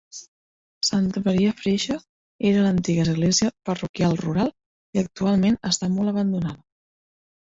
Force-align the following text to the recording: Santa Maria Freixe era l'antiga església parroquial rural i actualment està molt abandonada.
Santa 0.87 1.21
Maria 1.27 1.51
Freixe 1.59 1.97
era 2.51 2.63
l'antiga 2.67 3.05
església 3.05 3.53
parroquial 3.71 4.19
rural 4.23 4.49
i 4.99 5.03
actualment 5.03 5.61
està 5.73 5.91
molt 5.99 6.15
abandonada. 6.15 6.61